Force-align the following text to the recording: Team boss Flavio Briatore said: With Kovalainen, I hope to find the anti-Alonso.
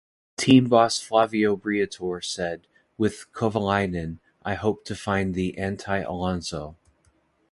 Team 0.35 0.67
boss 0.67 0.99
Flavio 0.99 1.55
Briatore 1.55 2.25
said: 2.25 2.65
With 2.97 3.27
Kovalainen, 3.33 4.17
I 4.41 4.55
hope 4.55 4.83
to 4.85 4.95
find 4.95 5.35
the 5.35 5.55
anti-Alonso. 5.59 6.75